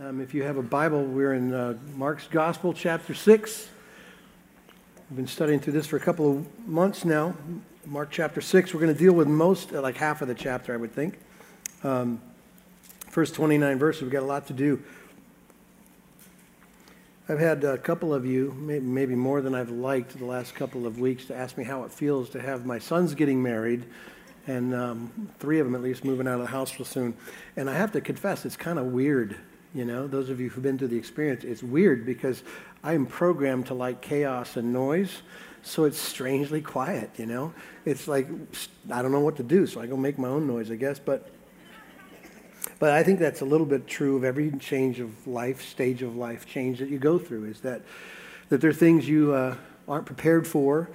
[0.00, 3.68] Um, if you have a Bible, we're in uh, Mark's Gospel, chapter 6.
[5.08, 7.36] We've been studying through this for a couple of months now.
[7.86, 8.74] Mark chapter 6.
[8.74, 11.20] We're going to deal with most, uh, like half of the chapter, I would think.
[11.84, 12.20] Um,
[13.08, 14.82] first 29 verses, we've got a lot to do.
[17.28, 20.98] I've had a couple of you, maybe more than I've liked the last couple of
[20.98, 23.84] weeks, to ask me how it feels to have my sons getting married
[24.48, 27.14] and um, three of them at least moving out of the house real soon.
[27.56, 29.38] And I have to confess, it's kind of weird
[29.74, 32.42] you know, those of you who've been through the experience, it's weird because
[32.84, 35.22] I am programmed to like chaos and noise,
[35.62, 37.52] so it's strangely quiet, you know?
[37.84, 38.28] It's like,
[38.90, 40.98] I don't know what to do, so I go make my own noise, I guess.
[40.98, 41.28] But,
[42.78, 46.14] but I think that's a little bit true of every change of life, stage of
[46.14, 47.82] life change that you go through, is that,
[48.50, 49.56] that there are things you uh,
[49.88, 50.88] aren't prepared for,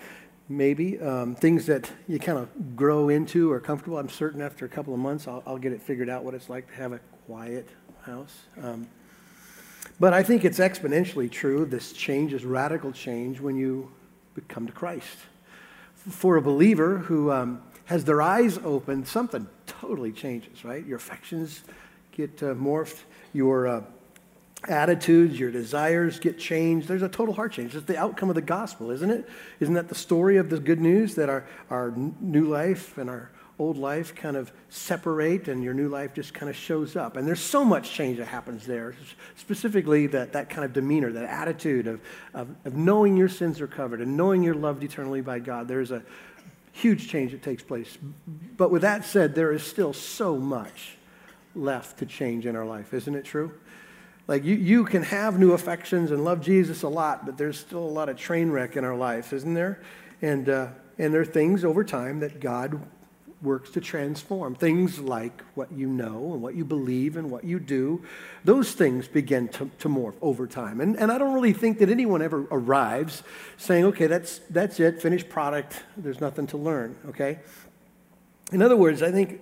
[0.47, 3.97] maybe, um, things that you kind of grow into or comfortable.
[3.97, 6.49] I'm certain after a couple of months, I'll, I'll get it figured out what it's
[6.49, 7.67] like to have a quiet
[8.03, 8.37] house.
[8.61, 8.87] Um,
[9.99, 11.65] but I think it's exponentially true.
[11.65, 13.91] This change is radical change when you
[14.47, 15.17] come to Christ.
[15.95, 20.85] For a believer who um, has their eyes open, something totally changes, right?
[20.85, 21.63] Your affections
[22.11, 22.99] get uh, morphed,
[23.33, 23.81] your uh,
[24.67, 26.87] attitudes, your desires get changed.
[26.87, 27.75] There's a total heart change.
[27.75, 29.29] It's the outcome of the gospel, isn't it?
[29.59, 33.31] Isn't that the story of the good news that our, our new life and our
[33.59, 37.17] old life kind of separate and your new life just kind of shows up.
[37.17, 38.95] And there's so much change that happens there,
[39.35, 42.01] specifically that, that kind of demeanor, that attitude of,
[42.33, 45.67] of, of knowing your sins are covered and knowing you're loved eternally by God.
[45.67, 46.01] There's a
[46.71, 47.97] huge change that takes place.
[48.57, 50.97] But with that said, there is still so much
[51.53, 53.51] left to change in our life, isn't it true?
[54.27, 57.79] Like you, you can have new affections and love Jesus a lot, but there's still
[57.79, 59.81] a lot of train wreck in our life, isn't there?
[60.21, 62.79] And, uh, and there are things over time that God
[63.41, 64.55] works to transform.
[64.55, 68.03] Things like what you know and what you believe and what you do,
[68.43, 70.81] those things begin to, to morph over time.
[70.81, 73.23] And, and I don't really think that anyone ever arrives
[73.57, 77.39] saying, okay, that's, that's it, finished product, there's nothing to learn, okay?
[78.51, 79.41] In other words, I think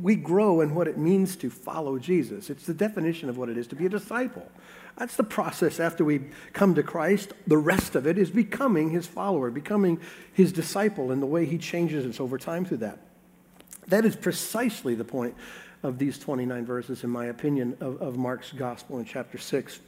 [0.00, 2.48] we grow in what it means to follow Jesus.
[2.48, 4.46] It's the definition of what it is to be a disciple.
[4.96, 6.22] That's the process after we
[6.54, 7.32] come to Christ.
[7.46, 10.00] The rest of it is becoming his follower, becoming
[10.32, 13.05] his disciple, and the way he changes us over time through that.
[13.88, 15.34] That is precisely the point
[15.82, 19.80] of these 29 verses, in my opinion, of, of Mark's gospel in chapter 6.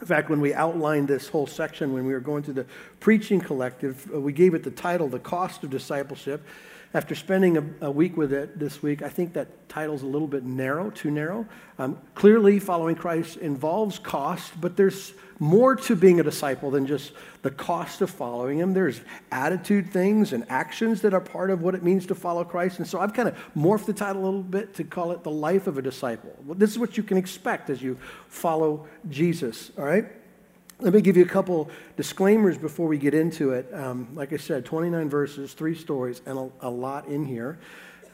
[0.00, 2.66] In fact, when we outlined this whole section, when we were going through the
[3.00, 6.44] preaching collective, uh, we gave it the title, The Cost of Discipleship.
[6.92, 10.26] After spending a, a, week with it this week, I think that title's a little
[10.26, 11.46] bit narrow, too narrow.
[11.78, 17.12] Um, clearly, following Christ involves cost, but there's more to being a disciple than just
[17.42, 18.74] the cost of following him.
[18.74, 22.78] There's attitude things and actions that are part of what it means to follow Christ.
[22.78, 25.30] And so I've kind of morphed the title a little bit to call it the
[25.30, 26.34] life of a disciple.
[26.44, 30.06] Well, this is what you can expect as you follow Jesus, all right?
[30.82, 31.68] Let me give you a couple
[31.98, 33.68] disclaimers before we get into it.
[33.74, 37.58] Um, like I said, 29 verses, three stories, and a, a lot in here.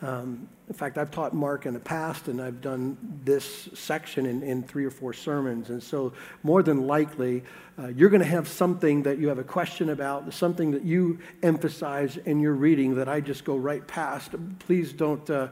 [0.03, 4.43] Um, in fact, I've taught Mark in the past, and I've done this section in,
[4.43, 5.71] in three or four sermons.
[5.71, 6.13] And so,
[6.43, 7.45] more than likely,
[7.79, 11.21] uh, you're going to have something that you have a question about, something that you
[11.45, 14.35] emphasize in your reading that I just go right past.
[14.59, 15.31] Please don't.
[15.31, 15.49] Uh,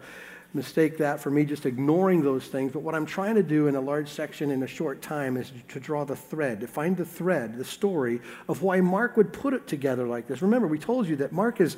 [0.54, 2.72] mistake that for me just ignoring those things.
[2.72, 5.52] But what I'm trying to do in a large section in a short time is
[5.68, 9.52] to draw the thread, to find the thread, the story of why Mark would put
[9.52, 10.42] it together like this.
[10.42, 11.76] Remember, we told you that Mark is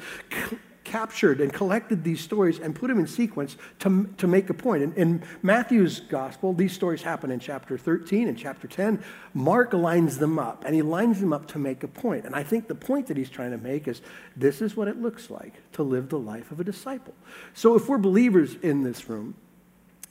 [0.86, 4.84] captured and collected these stories and put them in sequence to, to make a point.
[4.84, 9.02] In, in Matthew's gospel, these stories happen in chapter 13 and chapter 10.
[9.34, 12.24] Mark lines them up, and he lines them up to make a point.
[12.24, 14.00] And I think the point that he's trying to make is
[14.36, 17.14] this is what it looks like to live the life of a disciple.
[17.52, 19.34] So if we're believers in this room,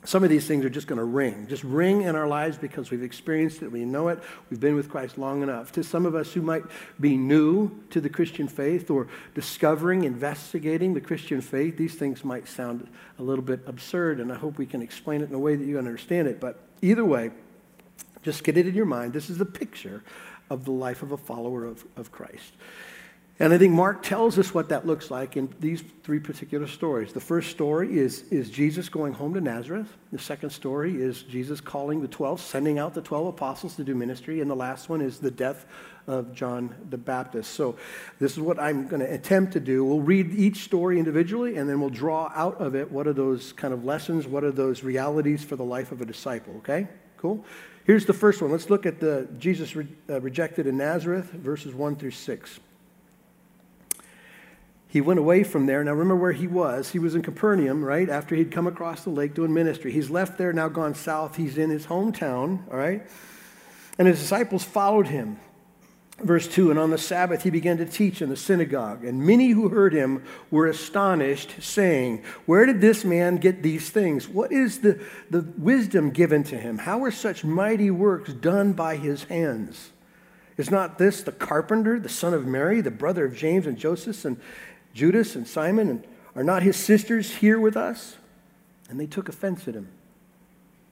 [0.06, 2.92] some of these things are just going to ring, just ring in our lives because
[2.92, 5.72] we've experienced it, we know it, we've been with Christ long enough.
[5.74, 6.64] To some of us who might
[7.00, 12.48] be new to the Christian faith or discovering, investigating the Christian faith, these things might
[12.48, 12.88] sound
[13.20, 15.66] a little bit absurd, and I hope we can explain it in a way that
[15.66, 16.40] you understand it.
[16.40, 17.32] But either way,
[18.24, 19.14] just get it in your mind.
[19.14, 20.04] This is the picture
[20.50, 22.54] of the life of a follower of, of Christ.
[23.38, 27.12] And I think Mark tells us what that looks like in these three particular stories.
[27.12, 29.90] The first story is, is Jesus going home to Nazareth.
[30.14, 33.94] The second story is Jesus calling the 12, sending out the 12 apostles to do
[33.94, 34.40] ministry.
[34.40, 35.66] And the last one is the death
[36.08, 37.56] of John the Baptist.
[37.56, 37.76] So
[38.20, 39.84] this is what I'm going to attempt to do.
[39.84, 43.52] We'll read each story individually, and then we'll draw out of it what are those
[43.52, 46.88] kind of lessons, what are those realities for the life of a disciple, okay?
[47.18, 47.44] Cool?
[47.84, 48.50] Here's the first one.
[48.50, 52.60] Let's look at the Jesus re, uh, rejected in Nazareth, verses 1 through 6.
[54.96, 55.84] He went away from there.
[55.84, 56.92] Now, remember where he was.
[56.92, 58.08] He was in Capernaum, right?
[58.08, 59.92] After he'd come across the lake doing ministry.
[59.92, 61.36] He's left there, now gone south.
[61.36, 63.06] He's in his hometown, all right?
[64.00, 65.38] And his disciples followed him.
[66.20, 69.50] Verse 2 And on the Sabbath he began to teach in the synagogue, and many
[69.50, 74.30] who heard him were astonished, saying, Where did this man get these things?
[74.30, 76.78] What is the, the wisdom given to him?
[76.78, 79.92] How are such mighty works done by his hands?
[80.56, 84.24] Is not this the carpenter, the son of Mary, the brother of James and Joseph
[84.24, 84.40] and
[84.96, 85.90] Judas and Simon?
[85.90, 88.16] And are not his sisters here with us?
[88.90, 89.90] And they took offense at him.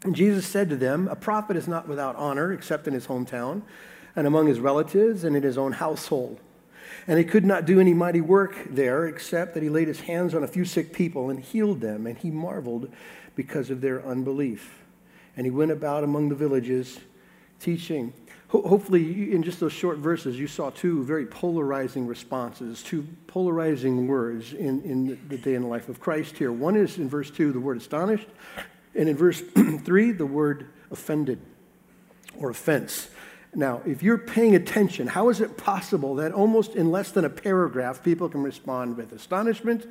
[0.03, 3.63] And Jesus said to them, A prophet is not without honor except in his hometown
[4.15, 6.39] and among his relatives and in his own household.
[7.07, 10.35] And he could not do any mighty work there except that he laid his hands
[10.35, 12.05] on a few sick people and healed them.
[12.05, 12.91] And he marveled
[13.35, 14.83] because of their unbelief.
[15.35, 16.99] And he went about among the villages
[17.59, 18.13] teaching.
[18.61, 24.53] Hopefully, in just those short verses, you saw two very polarizing responses, two polarizing words
[24.53, 26.51] in, in the day and life of Christ here.
[26.51, 28.27] One is in verse 2, the word astonished,
[28.95, 29.41] and in verse
[29.83, 31.39] 3, the word offended
[32.37, 33.09] or offense.
[33.55, 37.29] Now, if you're paying attention, how is it possible that almost in less than a
[37.29, 39.87] paragraph, people can respond with astonishment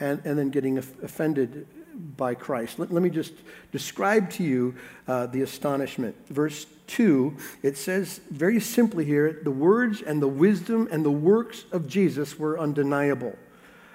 [0.00, 2.78] and, and then getting offended by Christ?
[2.78, 3.32] Let, let me just
[3.70, 4.74] describe to you
[5.06, 6.16] uh, the astonishment.
[6.28, 11.64] Verse 2, it says very simply here the words and the wisdom and the works
[11.72, 13.36] of Jesus were undeniable.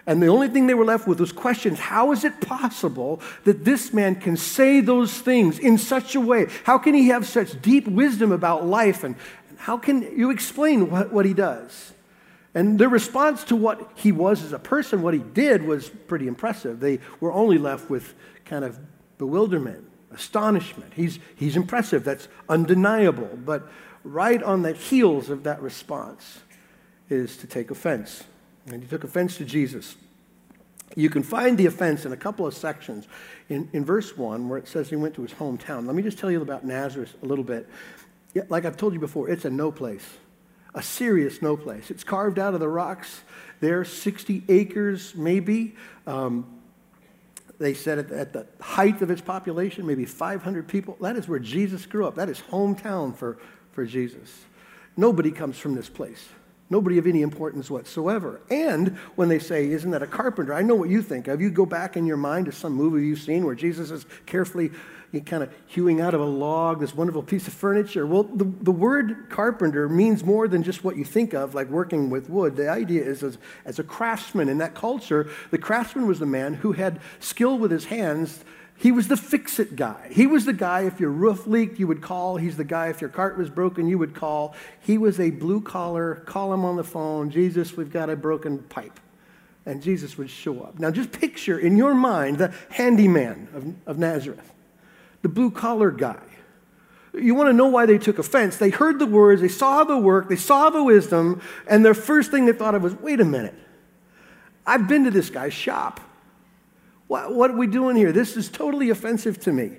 [0.07, 1.79] And the only thing they were left with was questions.
[1.79, 6.47] How is it possible that this man can say those things in such a way?
[6.63, 9.03] How can he have such deep wisdom about life?
[9.03, 9.15] And
[9.57, 11.91] how can you explain what, what he does?
[12.57, 16.27] And their response to what he was as a person, what he did, was pretty
[16.27, 16.79] impressive.
[16.79, 18.15] They were only left with
[18.45, 18.79] kind of
[19.19, 20.91] bewilderment, astonishment.
[20.95, 23.29] He's, he's impressive, that's undeniable.
[23.45, 23.69] But
[24.03, 26.39] right on the heels of that response
[27.11, 28.23] is to take offense.
[28.65, 29.95] And he took offense to Jesus.
[30.95, 33.07] You can find the offense in a couple of sections.
[33.49, 35.85] In, in verse 1, where it says he went to his hometown.
[35.85, 37.69] Let me just tell you about Nazareth a little bit.
[38.49, 40.07] Like I've told you before, it's a no place,
[40.73, 41.89] a serious no place.
[41.89, 43.21] It's carved out of the rocks
[43.59, 45.75] there, 60 acres maybe.
[46.05, 46.45] Um,
[47.59, 50.97] they said at the, at the height of its population, maybe 500 people.
[51.01, 52.15] That is where Jesus grew up.
[52.15, 53.39] That is hometown for,
[53.71, 54.45] for Jesus.
[54.95, 56.29] Nobody comes from this place.
[56.69, 58.41] Nobody of any importance whatsoever.
[58.51, 60.53] And when they say, Isn't that a carpenter?
[60.53, 61.39] I know what you think of.
[61.39, 64.71] You go back in your mind to some movie you've seen where Jesus is carefully
[65.25, 68.05] kind of hewing out of a log this wonderful piece of furniture.
[68.05, 72.09] Well, the, the word carpenter means more than just what you think of, like working
[72.09, 72.55] with wood.
[72.55, 76.55] The idea is as, as a craftsman in that culture, the craftsman was the man
[76.55, 78.43] who had skill with his hands
[78.79, 80.09] he was the fix it guy.
[80.11, 82.37] He was the guy, if your roof leaked, you would call.
[82.37, 84.53] He's the guy, if your cart was broken, you would call.
[84.79, 88.59] He was a blue collar, call him on the phone, Jesus, we've got a broken
[88.59, 88.99] pipe.
[89.65, 90.79] And Jesus would show up.
[90.79, 94.53] Now just picture in your mind the handyman of, of Nazareth,
[95.21, 96.21] the blue collar guy.
[97.13, 98.57] You want to know why they took offense.
[98.57, 102.31] They heard the words, they saw the work, they saw the wisdom, and their first
[102.31, 103.55] thing they thought of was wait a minute,
[104.65, 105.99] I've been to this guy's shop.
[107.07, 108.11] What, what, are we doing here?
[108.11, 109.71] This is totally offensive to me.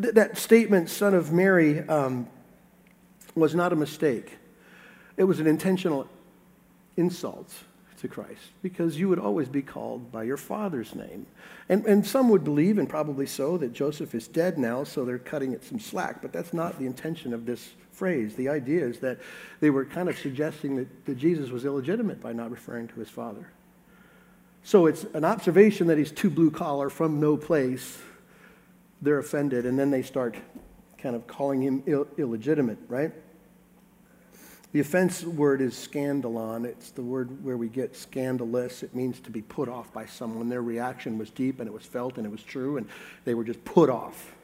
[0.00, 2.28] Th- that statement, son of Mary, um,
[3.34, 4.36] was not a mistake.
[5.16, 6.06] It was an intentional
[6.98, 7.52] insult
[8.00, 11.26] to Christ because you would always be called by your father's name.
[11.68, 15.18] And, and some would believe, and probably so, that Joseph is dead now, so they're
[15.18, 16.22] cutting it some slack.
[16.22, 18.36] But that's not the intention of this phrase.
[18.36, 19.18] The idea is that
[19.60, 23.08] they were kind of suggesting that, that Jesus was illegitimate by not referring to his
[23.08, 23.48] father.
[24.62, 27.98] So it's an observation that he's too blue collar from no place.
[29.00, 30.36] They're offended, and then they start
[30.98, 33.12] kind of calling him Ill- illegitimate, right?
[34.76, 36.66] The offense word is scandalon.
[36.66, 38.82] It's the word where we get scandalous.
[38.82, 40.50] It means to be put off by someone.
[40.50, 42.86] Their reaction was deep and it was felt and it was true, and
[43.24, 44.34] they were just put off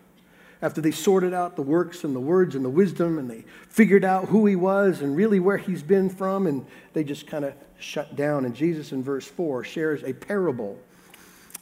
[0.63, 4.07] after they sorted out the works and the words and the wisdom and they figured
[4.07, 7.53] out who he was and really where he's been from, and they just kind of
[7.79, 8.47] shut down.
[8.47, 10.79] And Jesus, in verse 4, shares a parable.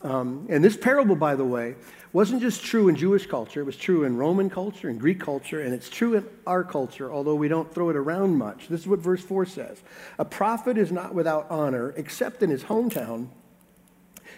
[0.02, 1.74] Um, and this parable, by the way,
[2.12, 5.60] wasn't just true in Jewish culture, it was true in Roman culture and Greek culture,
[5.60, 8.68] and it's true in our culture, although we don't throw it around much.
[8.68, 9.80] This is what verse 4 says
[10.18, 13.28] A prophet is not without honor except in his hometown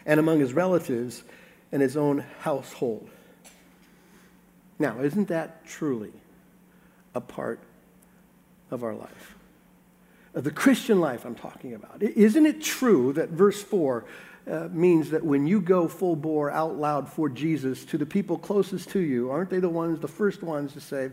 [0.05, 1.23] and among his relatives
[1.71, 3.09] and his own household.
[4.79, 6.13] Now, isn't that truly
[7.15, 7.61] a part
[8.71, 9.37] of our life?
[10.35, 12.03] Of the Christian life I'm talking about.
[12.03, 14.05] Isn't it true that verse 4
[14.51, 18.37] uh, means that when you go full bore out loud for Jesus to the people
[18.37, 21.11] closest to you, aren't they the ones, the first ones to say,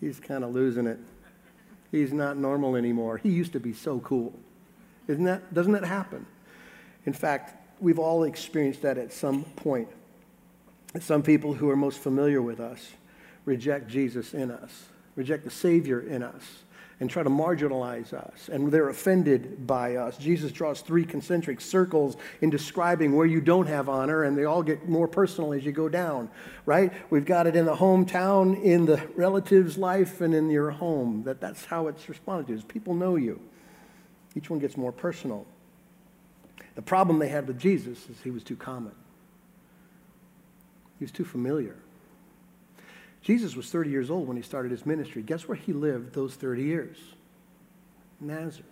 [0.00, 0.98] he's kind of losing it?
[1.90, 3.18] He's not normal anymore.
[3.18, 4.32] He used to be so cool.
[5.08, 6.24] Isn't that, doesn't that happen?
[7.04, 9.88] In fact, we've all experienced that at some point.
[11.00, 12.92] Some people who are most familiar with us
[13.44, 16.44] reject Jesus in us, reject the Savior in us,
[17.00, 20.18] and try to marginalize us, and they're offended by us.
[20.18, 24.62] Jesus draws three concentric circles in describing where you don't have honor, and they all
[24.62, 26.30] get more personal as you go down,
[26.66, 26.92] right?
[27.08, 31.22] We've got it in the hometown, in the relative's life, and in your home.
[31.24, 32.52] That, that's how it's responded to.
[32.52, 33.40] Is people know you.
[34.36, 35.46] Each one gets more personal.
[36.74, 38.92] The problem they had with Jesus is he was too common.
[40.98, 41.76] He was too familiar.
[43.22, 45.22] Jesus was 30 years old when he started his ministry.
[45.22, 46.96] Guess where he lived those 30 years?
[48.20, 48.66] Nazareth.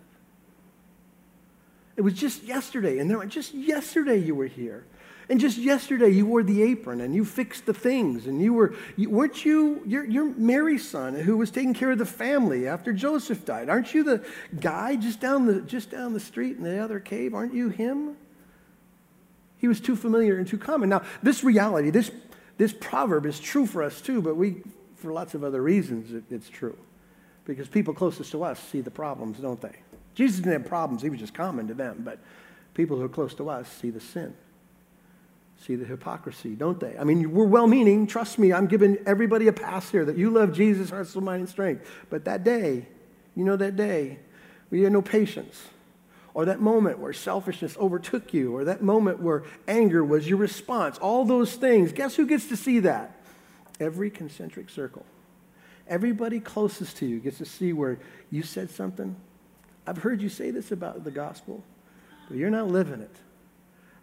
[1.95, 4.85] It was just yesterday, and they're like, just yesterday you were here.
[5.29, 8.25] And just yesterday you wore the apron and you fixed the things.
[8.25, 11.99] And you were, you, weren't you, you're, you're Mary's son who was taking care of
[11.99, 13.69] the family after Joseph died.
[13.69, 14.25] Aren't you the
[14.59, 17.35] guy just down the, just down the street in the other cave?
[17.35, 18.15] Aren't you him?
[19.59, 20.89] He was too familiar and too common.
[20.89, 22.09] Now, this reality, this
[22.59, 24.57] this proverb is true for us too, but we,
[24.97, 26.77] for lots of other reasons, it, it's true.
[27.45, 29.77] Because people closest to us see the problems, don't they?
[30.13, 32.19] Jesus didn't have problems, he was just common to them, but
[32.73, 34.35] people who are close to us see the sin,
[35.57, 36.97] see the hypocrisy, don't they?
[36.99, 40.29] I mean, we're well meaning, trust me, I'm giving everybody a pass here that you
[40.29, 41.89] love Jesus, heart, soul, mind, and strength.
[42.09, 42.87] But that day,
[43.37, 44.19] you know that day,
[44.69, 45.63] we had no patience
[46.33, 50.97] or that moment where selfishness overtook you, or that moment where anger was your response,
[50.99, 53.15] all those things, guess who gets to see that?
[53.79, 55.05] Every concentric circle.
[55.87, 59.15] Everybody closest to you gets to see where you said something.
[59.87, 61.63] I've heard you say this about the gospel,
[62.27, 63.15] but you're not living it.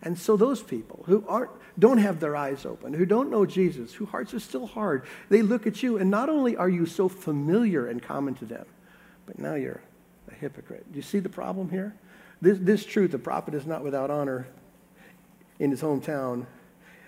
[0.02, 3.94] And so those people who aren't, don't have their eyes open, who don't know Jesus,
[3.94, 7.08] whose hearts are still hard, they look at you, and not only are you so
[7.08, 8.66] familiar and common to them,
[9.26, 9.80] but now you're
[10.30, 10.90] a hypocrite.
[10.90, 11.94] Do you see the problem here?
[12.40, 14.46] This, this truth, the prophet is not without honor
[15.58, 16.46] in his hometown,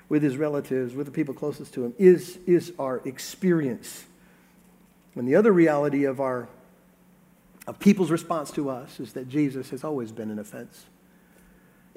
[0.08, 4.06] with his relatives, with the people closest to him, is, is our experience.
[5.14, 6.48] And the other reality of our
[7.68, 10.86] of people's response to us is that Jesus has always been an offense.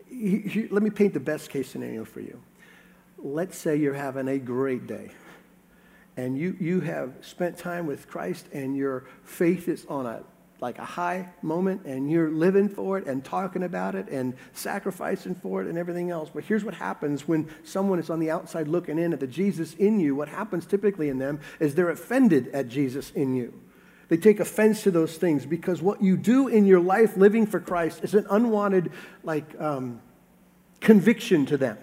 [0.10, 2.42] He, he, let me paint the best case scenario for you.
[3.18, 5.12] Let's say you're having a great day
[6.18, 10.24] and you, you have spent time with Christ and your faith is on a
[10.62, 15.34] like a high moment and you're living for it and talking about it and sacrificing
[15.34, 16.30] for it and everything else.
[16.32, 19.74] But here's what happens when someone is on the outside looking in at the Jesus
[19.74, 20.16] in you.
[20.16, 23.60] What happens typically in them is they're offended at Jesus in you.
[24.08, 27.60] They take offense to those things because what you do in your life living for
[27.60, 28.92] Christ is an unwanted,
[29.24, 30.00] like, um,
[30.80, 31.78] conviction to them.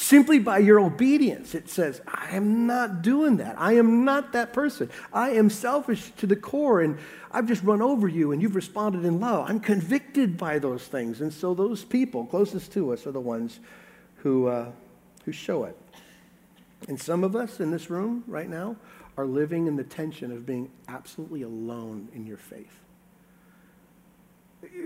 [0.00, 3.60] Simply by your obedience, it says, I am not doing that.
[3.60, 4.88] I am not that person.
[5.12, 6.96] I am selfish to the core, and
[7.30, 9.50] I've just run over you, and you've responded in love.
[9.50, 11.20] I'm convicted by those things.
[11.20, 13.60] And so, those people closest to us are the ones
[14.16, 14.72] who, uh,
[15.26, 15.76] who show it.
[16.88, 18.76] And some of us in this room right now
[19.18, 22.80] are living in the tension of being absolutely alone in your faith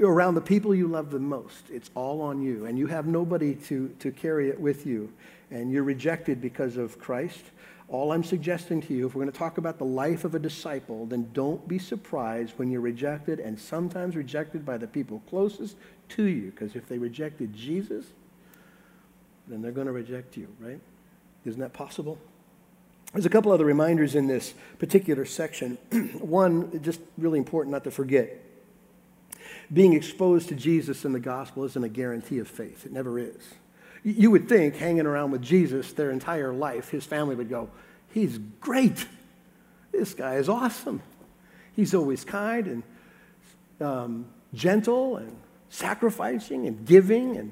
[0.03, 1.71] around the people you love the most.
[1.71, 5.13] It's all on you, and you have nobody to, to carry it with you,
[5.51, 7.43] and you're rejected because of Christ.
[7.89, 10.39] All I'm suggesting to you, if we're going to talk about the life of a
[10.39, 15.77] disciple, then don't be surprised when you're rejected, and sometimes rejected by the people closest
[16.11, 18.07] to you, because if they rejected Jesus,
[19.47, 20.81] then they're going to reject you, right?
[21.45, 22.19] Isn't that possible?
[23.13, 25.77] There's a couple other reminders in this particular section.
[26.19, 28.44] One, just really important not to forget
[29.75, 32.87] being exposed to Jesus and the gospel isn't a guarantee of faith.
[32.87, 33.43] It never is.
[34.05, 37.69] You would think hanging around with Jesus their entire life, his family would go,
[38.13, 39.07] He's great.
[39.91, 41.03] This guy is awesome.
[41.75, 42.83] He's always kind and
[43.81, 45.37] um, gentle and
[45.69, 47.51] sacrificing and giving and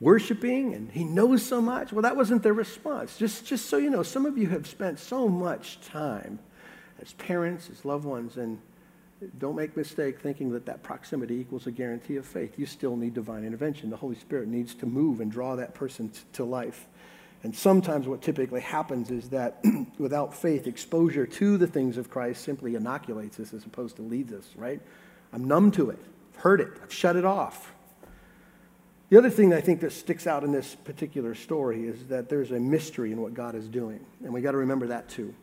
[0.00, 1.92] worshiping and he knows so much.
[1.92, 3.16] Well, that wasn't their response.
[3.16, 6.40] Just, just so you know, some of you have spent so much time
[7.00, 8.58] as parents, as loved ones, and
[9.38, 12.58] don't make mistake thinking that that proximity equals a guarantee of faith.
[12.58, 13.90] You still need divine intervention.
[13.90, 16.86] The Holy Spirit needs to move and draw that person t- to life.
[17.42, 19.62] And sometimes what typically happens is that
[19.98, 24.32] without faith, exposure to the things of Christ simply inoculates us as opposed to leads
[24.32, 24.80] us, right?
[25.32, 25.98] I'm numb to it.
[26.34, 26.68] I've heard it.
[26.82, 27.72] I've shut it off.
[29.10, 32.52] The other thing I think that sticks out in this particular story is that there's
[32.52, 34.04] a mystery in what God is doing.
[34.22, 35.34] And we got to remember that too.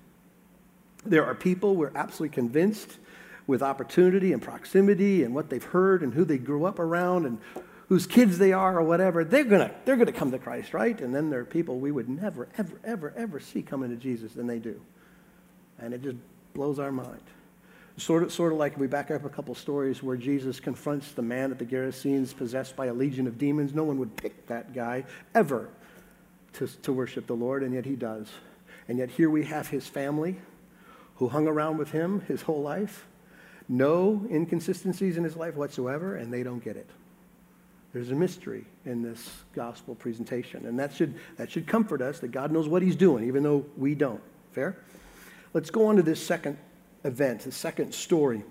[1.05, 2.97] There are people, we're absolutely convinced,
[3.47, 7.39] with opportunity and proximity and what they've heard and who they grew up around and
[7.87, 10.99] whose kids they are or whatever, they're going to they're gonna come to Christ, right?
[10.99, 14.35] And then there are people we would never, ever, ever, ever see coming to Jesus,
[14.35, 14.79] and they do.
[15.79, 16.17] And it just
[16.53, 17.21] blows our mind.
[17.95, 21.23] Sort of, sort of like we back up a couple stories where Jesus confronts the
[21.23, 23.73] man at the Gerasenes possessed by a legion of demons.
[23.73, 25.69] No one would pick that guy ever
[26.53, 28.27] to, to worship the Lord, and yet he does.
[28.87, 30.37] And yet here we have his family
[31.15, 33.06] who hung around with him his whole life.
[33.69, 36.89] No inconsistencies in his life whatsoever, and they don't get it.
[37.93, 42.31] There's a mystery in this gospel presentation, and that should, that should comfort us that
[42.31, 44.21] God knows what he's doing, even though we don't.
[44.51, 44.77] Fair?
[45.53, 46.57] Let's go on to this second
[47.03, 48.43] event, the second story,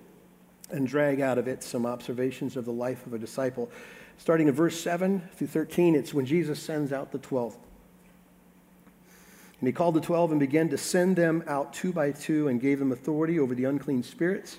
[0.71, 3.71] and drag out of it some observations of the life of a disciple.
[4.19, 7.57] Starting in verse 7 through 13, it's when Jesus sends out the 12.
[9.61, 12.61] And he called the 12 and began to send them out two by two and
[12.61, 14.59] gave them authority over the unclean spirits.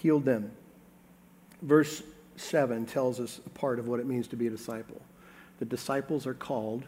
[0.00, 0.50] healed them.
[1.62, 2.02] Verse
[2.36, 5.00] 7 tells us a part of what it means to be a disciple.
[5.58, 6.84] The disciples are called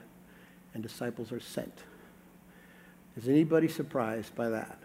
[0.74, 1.82] and disciples are sent.
[3.16, 4.78] Is anybody surprised by that?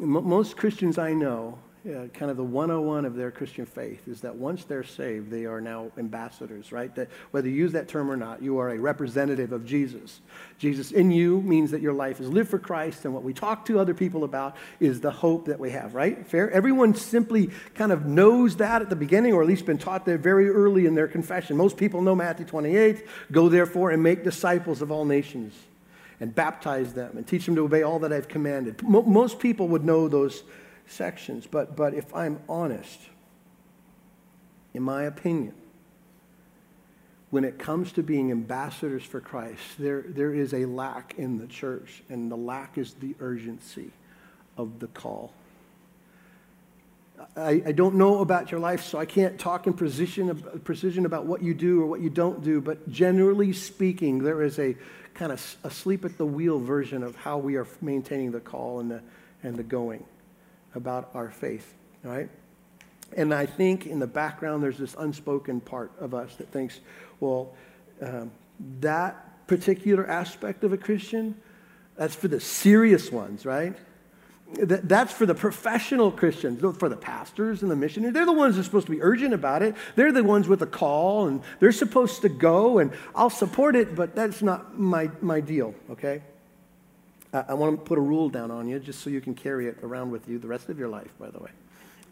[0.00, 4.34] most Christians I know, uh, kind of the 101 of their Christian faith is that
[4.34, 6.94] once they're saved, they are now ambassadors, right?
[6.96, 10.20] That whether you use that term or not, you are a representative of Jesus.
[10.58, 13.64] Jesus in you means that your life is lived for Christ, and what we talk
[13.66, 16.26] to other people about is the hope that we have, right?
[16.26, 16.50] Fair?
[16.50, 20.18] Everyone simply kind of knows that at the beginning, or at least been taught that
[20.18, 21.56] very early in their confession.
[21.56, 25.54] Most people know Matthew 28 go therefore and make disciples of all nations
[26.20, 28.82] and baptize them and teach them to obey all that I've commanded.
[28.82, 30.42] most people would know those
[30.88, 32.98] sections, but, but if I'm honest,
[34.74, 35.54] in my opinion,
[37.30, 41.46] when it comes to being ambassadors for Christ, there, there is a lack in the
[41.46, 43.90] church, and the lack is the urgency
[44.56, 45.32] of the call.
[47.36, 51.26] I, I, don't know about your life, so I can't talk in precision, precision about
[51.26, 54.76] what you do or what you don't do, but generally speaking, there is a
[55.14, 58.90] kind of asleep at the wheel version of how we are maintaining the call and
[58.90, 59.02] the,
[59.42, 60.04] and the going
[60.78, 62.30] about our faith, right?
[63.16, 66.80] And I think in the background, there's this unspoken part of us that thinks,
[67.20, 67.54] well,
[68.00, 68.30] um,
[68.80, 71.36] that particular aspect of a Christian,
[71.96, 73.76] that's for the serious ones, right?
[74.54, 78.14] that's for the professional Christians, for the pastors and the missionaries.
[78.14, 79.74] They're the ones that are supposed to be urgent about it.
[79.94, 83.94] They're the ones with the call, and they're supposed to go, and I'll support it,
[83.94, 86.22] but that's not my, my deal, okay?
[87.32, 89.66] I, I want to put a rule down on you just so you can carry
[89.66, 91.50] it around with you the rest of your life, by the way.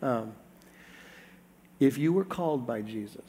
[0.02, 0.32] Um,
[1.80, 3.20] if you were called by Jesus,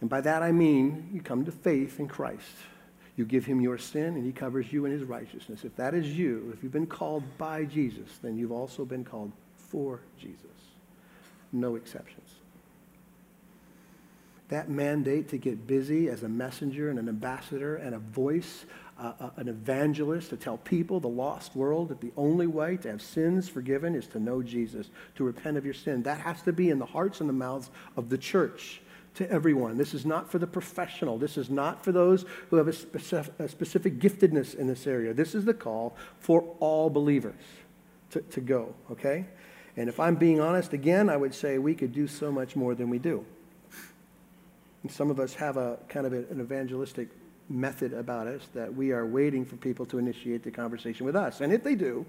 [0.00, 2.56] and by that I mean you come to faith in Christ,
[3.16, 5.64] you give him your sin, and he covers you in his righteousness.
[5.64, 9.32] If that is you, if you've been called by Jesus, then you've also been called
[9.56, 10.46] for Jesus.
[11.52, 12.30] No exceptions.
[14.48, 18.64] That mandate to get busy as a messenger and an ambassador and a voice,
[19.36, 23.48] an evangelist, to tell people, the lost world, that the only way to have sins
[23.48, 26.02] forgiven is to know Jesus, to repent of your sin.
[26.02, 28.82] That has to be in the hearts and the mouths of the church
[29.14, 29.76] to everyone.
[29.76, 31.18] This is not for the professional.
[31.18, 35.14] This is not for those who have a specific, a specific giftedness in this area.
[35.14, 37.42] This is the call for all believers
[38.10, 39.26] to, to go, okay?
[39.76, 42.74] And if I'm being honest, again, I would say we could do so much more
[42.74, 43.24] than we do.
[44.82, 47.08] And some of us have a kind of an evangelistic
[47.50, 51.40] method about us that we are waiting for people to initiate the conversation with us.
[51.40, 52.06] And if they do,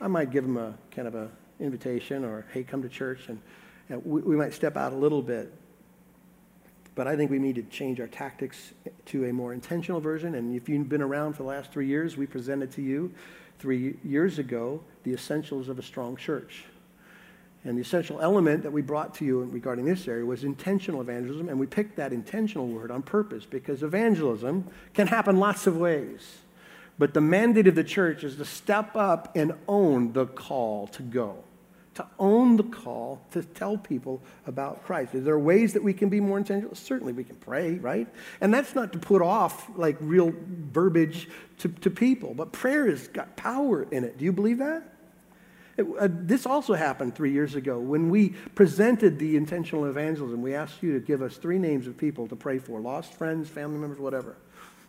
[0.00, 1.28] I might give them a kind of a
[1.60, 3.28] invitation or, hey, come to church.
[3.28, 3.40] And,
[3.88, 5.52] and we, we might step out a little bit.
[6.94, 8.72] But I think we need to change our tactics
[9.06, 10.34] to a more intentional version.
[10.34, 13.12] And if you've been around for the last three years, we presented to you
[13.58, 16.64] three years ago the essentials of a strong church.
[17.64, 21.48] And the essential element that we brought to you regarding this area was intentional evangelism.
[21.48, 26.38] And we picked that intentional word on purpose because evangelism can happen lots of ways.
[26.98, 31.02] But the mandate of the church is to step up and own the call to
[31.02, 31.44] go
[31.94, 35.14] to own the call to tell people about Christ.
[35.14, 36.74] Is there ways that we can be more intentional?
[36.74, 38.08] Certainly we can pray, right?
[38.40, 40.32] And that's not to put off like real
[40.72, 44.18] verbiage to, to people, but prayer has got power in it.
[44.18, 44.91] Do you believe that?
[45.76, 50.42] It, uh, this also happened three years ago when we presented the intentional evangelism.
[50.42, 53.48] We asked you to give us three names of people to pray for lost friends,
[53.48, 54.36] family members, whatever.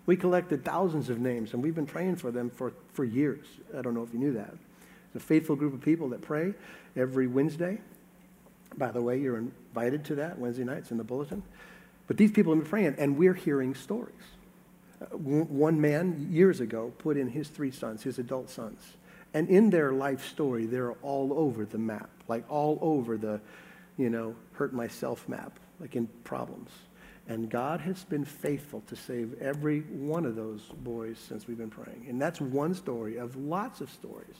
[0.05, 3.45] We collected thousands of names, and we've been praying for them for, for years.
[3.77, 4.53] I don't know if you knew that.
[5.07, 6.53] It's a faithful group of people that pray
[6.97, 7.79] every Wednesday.
[8.75, 11.43] By the way, you're invited to that Wednesday nights in the bulletin.
[12.07, 14.15] But these people have been praying, and we're hearing stories.
[15.01, 18.81] Uh, one man years ago put in his three sons, his adult sons.
[19.33, 23.41] And in their life story, they're all over the map, like all over the,
[23.97, 26.69] you know, hurt myself map, like in problems.
[27.27, 31.69] And God has been faithful to save every one of those boys since we've been
[31.69, 32.05] praying.
[32.09, 34.35] And that's one story of lots of stories.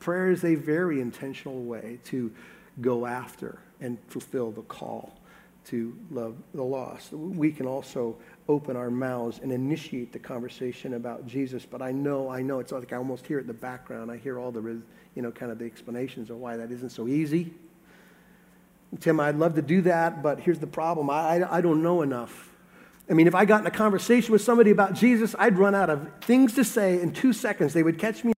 [0.00, 2.32] Prayer is a very intentional way to
[2.80, 5.18] go after and fulfill the call
[5.66, 7.12] to love the lost.
[7.12, 8.16] We can also
[8.48, 11.66] open our mouths and initiate the conversation about Jesus.
[11.66, 14.10] But I know, I know, it's like I almost hear it in the background.
[14.10, 14.62] I hear all the,
[15.14, 17.52] you know, kind of the explanations of why that isn't so easy.
[19.00, 21.10] Tim, I'd love to do that, but here's the problem.
[21.10, 22.50] I, I, I don't know enough.
[23.10, 25.90] I mean, if I got in a conversation with somebody about Jesus, I'd run out
[25.90, 27.74] of things to say in two seconds.
[27.74, 28.32] They would catch me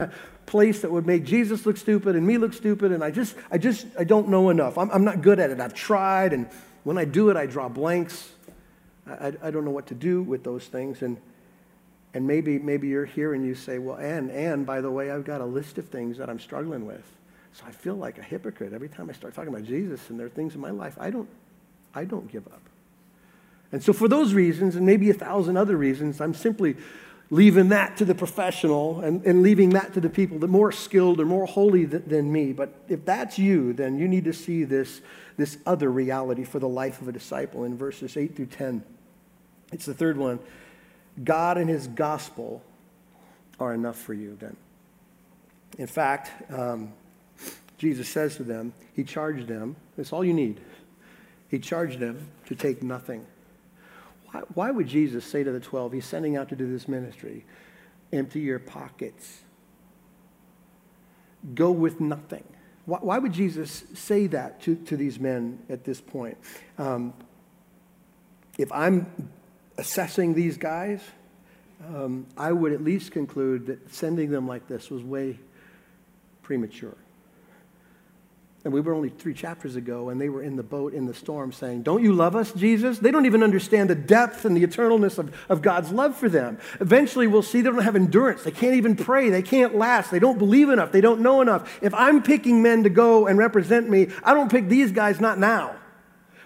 [0.00, 0.12] in a
[0.46, 3.58] place that would make Jesus look stupid and me look stupid, and I just, I
[3.58, 4.78] just, I don't know enough.
[4.78, 5.60] I'm, I'm not good at it.
[5.60, 6.48] I've tried, and
[6.82, 8.33] when I do it, I draw blanks.
[9.06, 11.18] I, I, don't know what to do with those things, and
[12.14, 15.24] and maybe maybe you're here and you say, well, and and by the way, I've
[15.24, 17.04] got a list of things that I'm struggling with.
[17.54, 20.26] So I feel like a hypocrite every time I start talking about Jesus and there
[20.26, 21.28] are things in my life I don't,
[21.94, 22.60] I don't give up.
[23.70, 26.76] And so for those reasons, and maybe a thousand other reasons, I'm simply
[27.30, 30.72] leaving that to the professional and, and leaving that to the people that are more
[30.72, 32.52] skilled or more holy th- than me.
[32.52, 35.00] But if that's you, then you need to see this,
[35.36, 38.84] this other reality for the life of a disciple in verses 8 through 10.
[39.74, 40.38] It's the third one.
[41.24, 42.62] God and his gospel
[43.58, 44.56] are enough for you then.
[45.78, 46.92] In fact, um,
[47.76, 50.60] Jesus says to them, He charged them, that's all you need.
[51.48, 53.26] He charged them to take nothing.
[54.30, 57.44] Why, why would Jesus say to the 12, He's sending out to do this ministry,
[58.12, 59.40] empty your pockets,
[61.52, 62.44] go with nothing?
[62.86, 66.38] Why, why would Jesus say that to, to these men at this point?
[66.78, 67.12] Um,
[68.56, 69.32] if I'm
[69.76, 71.00] assessing these guys,
[71.88, 75.38] um, I would at least conclude that sending them like this was way
[76.42, 76.96] premature.
[78.64, 81.12] And we were only three chapters ago, and they were in the boat in the
[81.12, 82.98] storm saying, Don't you love us, Jesus?
[82.98, 86.56] They don't even understand the depth and the eternalness of, of God's love for them.
[86.80, 88.42] Eventually, we'll see they don't have endurance.
[88.42, 89.28] They can't even pray.
[89.28, 90.10] They can't last.
[90.10, 90.92] They don't believe enough.
[90.92, 91.78] They don't know enough.
[91.82, 95.38] If I'm picking men to go and represent me, I don't pick these guys, not
[95.38, 95.76] now.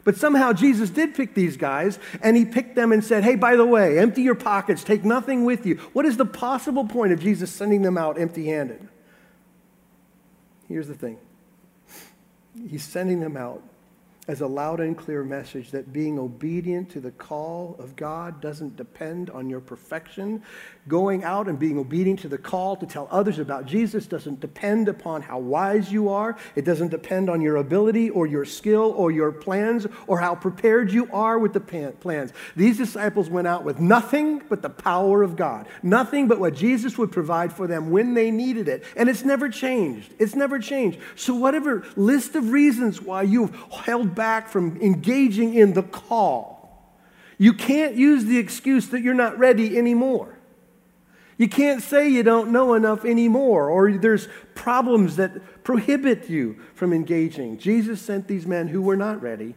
[0.08, 3.56] But somehow Jesus did pick these guys, and he picked them and said, Hey, by
[3.56, 5.74] the way, empty your pockets, take nothing with you.
[5.92, 8.88] What is the possible point of Jesus sending them out empty handed?
[10.66, 11.18] Here's the thing
[12.70, 13.62] He's sending them out
[14.28, 18.76] as a loud and clear message that being obedient to the call of God doesn't
[18.76, 20.42] depend on your perfection.
[20.86, 24.86] Going out and being obedient to the call to tell others about Jesus doesn't depend
[24.86, 26.36] upon how wise you are.
[26.56, 30.92] It doesn't depend on your ability or your skill or your plans or how prepared
[30.92, 32.34] you are with the plans.
[32.54, 36.98] These disciples went out with nothing but the power of God, nothing but what Jesus
[36.98, 38.84] would provide for them when they needed it.
[38.94, 40.12] And it's never changed.
[40.18, 40.98] It's never changed.
[41.16, 46.92] So, whatever list of reasons why you've held back from engaging in the call.
[47.38, 50.34] You can't use the excuse that you're not ready anymore.
[51.36, 54.26] You can't say you don't know enough anymore, or there's
[54.56, 57.58] problems that prohibit you from engaging.
[57.58, 59.54] Jesus sent these men who were not ready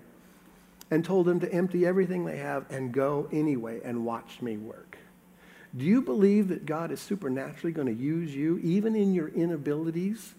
[0.92, 5.00] and told them to empty everything they have and go anyway and watch me work.
[5.76, 10.36] Do you believe that God is supernaturally going to use you, even in your inabilities,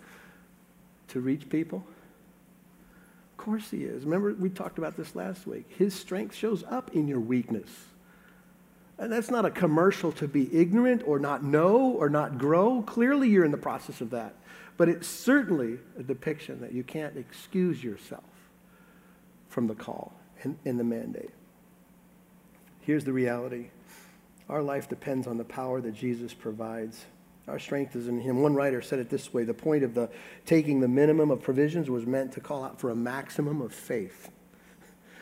[1.08, 1.84] to reach people?
[3.42, 4.04] Course he is.
[4.04, 5.66] Remember, we talked about this last week.
[5.76, 7.68] His strength shows up in your weakness.
[8.98, 12.82] And that's not a commercial to be ignorant or not know or not grow.
[12.82, 14.36] Clearly, you're in the process of that.
[14.76, 18.22] But it's certainly a depiction that you can't excuse yourself
[19.48, 21.30] from the call and, and the mandate.
[22.80, 23.70] Here's the reality
[24.48, 27.06] our life depends on the power that Jesus provides.
[27.48, 28.40] Our strength is in him.
[28.40, 30.08] One writer said it this way the point of the
[30.46, 34.30] taking the minimum of provisions was meant to call out for a maximum of faith.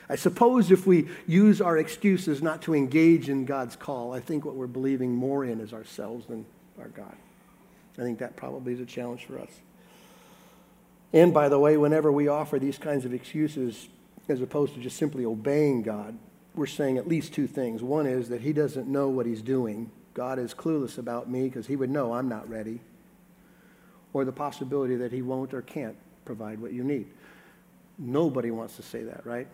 [0.09, 4.45] I suppose if we use our excuses not to engage in God's call, I think
[4.45, 6.45] what we're believing more in is ourselves than
[6.81, 7.15] our God.
[7.97, 9.51] I think that probably is a challenge for us.
[11.13, 13.89] And by the way, whenever we offer these kinds of excuses,
[14.29, 16.19] as opposed to just simply obeying God,
[16.55, 17.83] we're saying at least two things.
[17.83, 21.67] One is that He doesn't know what He's doing, God is clueless about me because
[21.67, 22.81] he would know I'm not ready,
[24.13, 27.07] or the possibility that he won't or can't provide what you need.
[27.99, 29.47] Nobody wants to say that, right?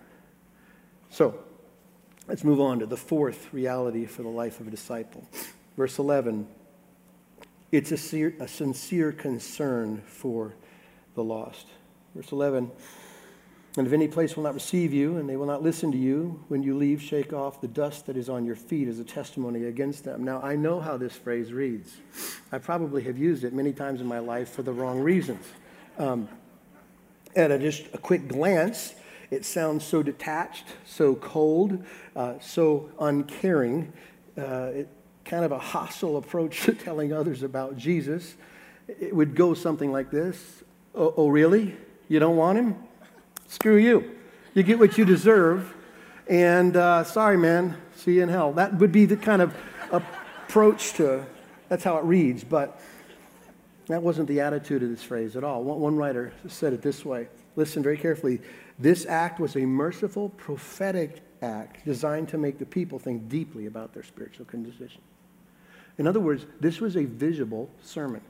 [1.10, 1.38] So,
[2.28, 5.28] let's move on to the fourth reality for the life of a disciple.
[5.76, 6.46] Verse 11
[7.72, 7.98] It's a,
[8.48, 10.54] sincere, concern for
[11.14, 11.66] the lost.
[12.14, 12.70] Verse 11
[13.76, 16.42] And if any place will not receive you, and they will not listen to you,
[16.48, 19.64] when you leave, shake off the dust that is on your feet as a testimony
[19.64, 20.24] against them.
[20.24, 21.94] Now, I know how this phrase reads.
[22.50, 25.44] I probably have used it many times in my life for the wrong reasons.
[25.98, 26.28] Um,
[27.34, 28.94] at a, just a quick glance,
[29.30, 31.84] it sounds so detached, so cold,
[32.14, 33.92] uh, so uncaring.
[34.38, 34.88] Uh, it,
[35.26, 38.36] kind of a hostile approach to telling others about Jesus.
[38.88, 40.62] It would go something like this
[40.94, 41.76] Oh, oh really?
[42.08, 42.76] You don't want him?
[43.48, 44.16] Screw you.
[44.54, 45.74] You get what you deserve.
[46.28, 48.52] And uh, sorry, man, see you in hell.
[48.52, 49.54] That would be the kind of
[49.92, 51.24] approach to,
[51.68, 52.42] that's how it reads.
[52.42, 52.80] But
[53.87, 55.62] that wasn't the attitude of this phrase at all.
[55.62, 58.40] One, one writer said it this way listen very carefully.
[58.78, 63.94] This act was a merciful, prophetic act designed to make the people think deeply about
[63.94, 65.00] their spiritual condition.
[65.98, 68.20] In other words, this was a visible sermon.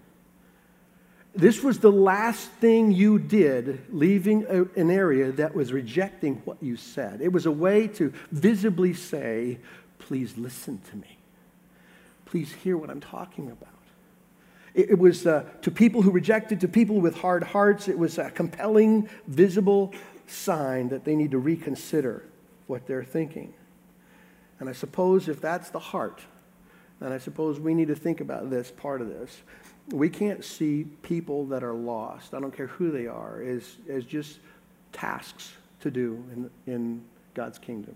[1.36, 6.56] This was the last thing you did leaving a, an area that was rejecting what
[6.62, 7.20] you said.
[7.20, 9.58] It was a way to visibly say,
[9.98, 11.18] please listen to me.
[12.24, 13.68] Please hear what I'm talking about.
[14.74, 18.16] It, it was uh, to people who rejected, to people with hard hearts, it was
[18.16, 19.92] a compelling, visible
[20.26, 22.24] sign that they need to reconsider
[22.66, 23.52] what they're thinking.
[24.58, 26.22] And I suppose if that's the heart,
[27.00, 29.42] and I suppose we need to think about this part of this.
[29.90, 34.04] We can't see people that are lost, I don't care who they are, as, as
[34.04, 34.40] just
[34.92, 37.02] tasks to do in, in
[37.34, 37.94] God's kingdom.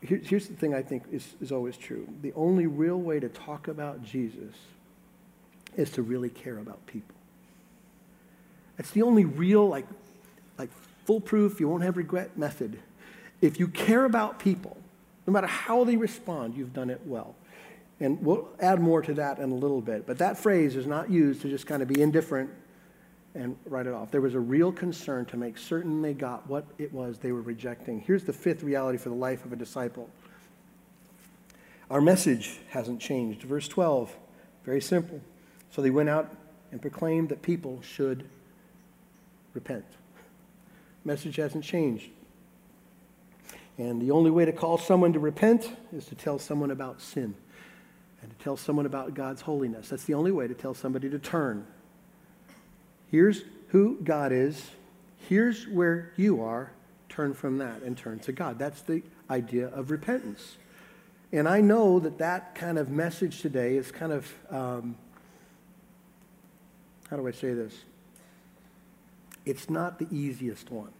[0.00, 3.28] Here, here's the thing I think is, is always true the only real way to
[3.28, 4.54] talk about Jesus
[5.76, 7.14] is to really care about people.
[8.78, 9.86] It's the only real, like,
[10.58, 10.70] like
[11.04, 12.78] foolproof, you won't have regret method.
[13.40, 14.76] If you care about people,
[15.26, 17.34] no matter how they respond, you've done it well.
[17.98, 20.06] And we'll add more to that in a little bit.
[20.06, 22.50] But that phrase is not used to just kind of be indifferent
[23.34, 24.10] and write it off.
[24.10, 27.42] There was a real concern to make certain they got what it was they were
[27.42, 28.00] rejecting.
[28.00, 30.10] Here's the fifth reality for the life of a disciple
[31.88, 33.42] our message hasn't changed.
[33.42, 34.12] Verse 12,
[34.64, 35.20] very simple.
[35.70, 36.34] So they went out
[36.72, 38.28] and proclaimed that people should
[39.54, 39.84] repent.
[41.04, 42.10] Message hasn't changed.
[43.78, 47.36] And the only way to call someone to repent is to tell someone about sin
[48.26, 49.88] and to tell someone about God's holiness.
[49.88, 51.64] That's the only way to tell somebody to turn.
[53.08, 54.70] Here's who God is,
[55.28, 56.72] here's where you are.
[57.08, 58.58] Turn from that and turn to God.
[58.58, 60.56] That's the idea of repentance.
[61.32, 64.96] And I know that that kind of message today is kind of, um,
[67.08, 67.74] how do I say this?
[69.44, 70.90] It's not the easiest one.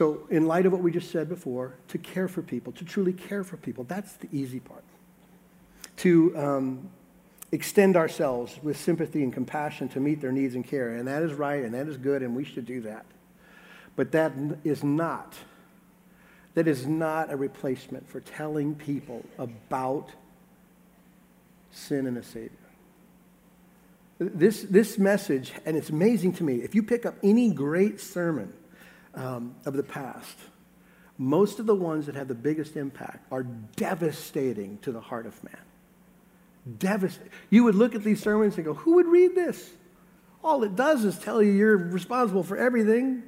[0.00, 3.12] So, in light of what we just said before, to care for people, to truly
[3.12, 4.82] care for people, that's the easy part.
[5.98, 6.90] To um,
[7.52, 10.96] extend ourselves with sympathy and compassion to meet their needs and care.
[10.96, 13.04] And that is right and that is good, and we should do that.
[13.94, 14.32] But that
[14.64, 15.34] is not,
[16.54, 20.12] that is not a replacement for telling people about
[21.72, 22.52] sin and a Savior.
[24.18, 28.54] This, this message, and it's amazing to me, if you pick up any great sermon,
[29.14, 30.36] um, of the past,
[31.18, 33.42] most of the ones that have the biggest impact are
[33.76, 35.56] devastating to the heart of man.
[36.78, 37.32] Devastating.
[37.50, 39.70] You would look at these sermons and go, who would read this?
[40.42, 43.22] All it does is tell you you're responsible for everything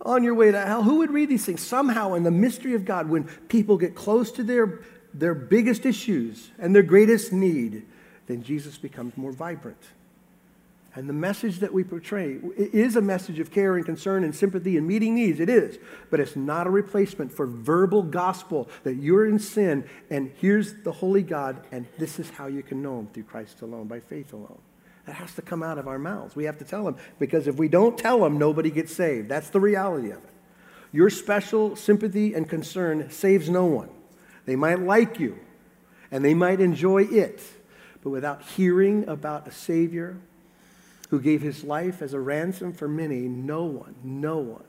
[0.00, 0.82] on your way to hell.
[0.82, 1.60] Who would read these things?
[1.60, 4.80] Somehow, in the mystery of God, when people get close to their,
[5.12, 7.86] their biggest issues and their greatest need,
[8.26, 9.82] then Jesus becomes more vibrant.
[10.96, 14.78] And the message that we portray is a message of care and concern and sympathy
[14.78, 15.40] and meeting needs.
[15.40, 15.78] It is.
[16.10, 20.92] But it's not a replacement for verbal gospel that you're in sin and here's the
[20.92, 24.32] holy God and this is how you can know him through Christ alone, by faith
[24.32, 24.58] alone.
[25.04, 26.34] That has to come out of our mouths.
[26.34, 29.28] We have to tell them because if we don't tell them, nobody gets saved.
[29.28, 30.30] That's the reality of it.
[30.92, 33.90] Your special sympathy and concern saves no one.
[34.46, 35.38] They might like you
[36.10, 37.42] and they might enjoy it,
[38.02, 40.16] but without hearing about a Savior,
[41.10, 44.64] who gave his life as a ransom for many, no one, no one,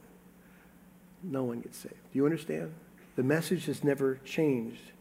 [1.23, 1.95] no one gets saved.
[1.95, 2.73] Do you understand?
[3.15, 4.91] The message has never changed.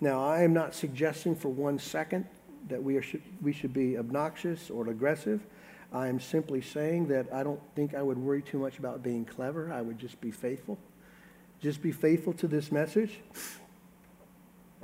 [0.00, 2.26] Now, I am not suggesting for one second
[2.68, 3.04] that we, are,
[3.40, 5.40] we should be obnoxious or aggressive.
[5.92, 9.24] I am simply saying that I don't think I would worry too much about being
[9.24, 9.72] clever.
[9.72, 10.78] I would just be faithful.
[11.60, 13.20] Just be faithful to this message.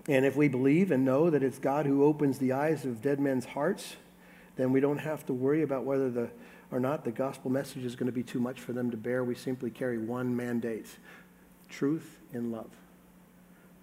[0.06, 3.20] And if we believe and know that it's God who opens the eyes of dead
[3.20, 3.96] men's hearts,
[4.58, 6.28] then we don't have to worry about whether the
[6.70, 9.24] or not the gospel message is going to be too much for them to bear.
[9.24, 10.86] We simply carry one mandate
[11.70, 12.70] truth in love.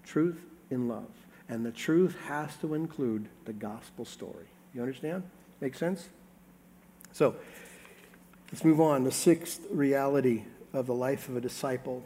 [0.04, 0.38] Truth
[0.70, 1.10] in love.
[1.48, 4.46] And the truth has to include the gospel story.
[4.74, 5.24] You understand?
[5.60, 6.08] Make sense?
[7.12, 7.34] So,
[8.52, 9.02] let's move on.
[9.02, 12.04] The sixth reality of the life of a disciple.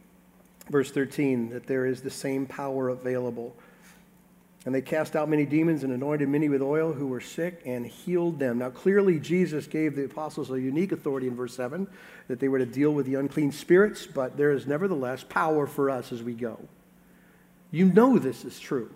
[0.70, 3.54] Verse 13, that there is the same power available.
[4.66, 7.86] And they cast out many demons and anointed many with oil who were sick and
[7.86, 8.58] healed them.
[8.58, 11.86] Now, clearly, Jesus gave the apostles a unique authority in verse 7
[12.26, 15.88] that they were to deal with the unclean spirits, but there is nevertheless power for
[15.88, 16.58] us as we go.
[17.70, 18.90] You know this is true.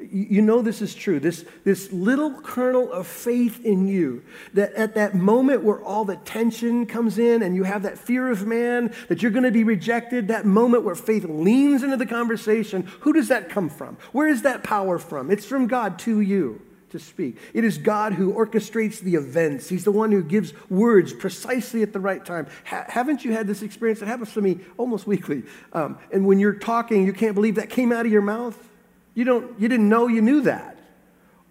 [0.00, 1.20] You know this is true.
[1.20, 4.22] This, this little kernel of faith in you,
[4.54, 8.30] that at that moment where all the tension comes in and you have that fear
[8.30, 12.06] of man, that you're going to be rejected, that moment where faith leans into the
[12.06, 13.96] conversation, who does that come from?
[14.12, 15.30] Where is that power from?
[15.30, 17.36] It's from God to you to speak.
[17.54, 19.68] It is God who orchestrates the events.
[19.68, 22.46] He's the one who gives words precisely at the right time.
[22.64, 24.02] Ha- haven't you had this experience?
[24.02, 25.44] It happens to me almost weekly.
[25.72, 28.58] Um, and when you're talking, you can't believe that came out of your mouth.
[29.14, 30.78] You, don't, you didn't know you knew that.